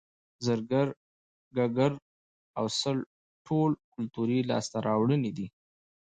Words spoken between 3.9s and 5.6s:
کولتوري لاسته راوړنې دي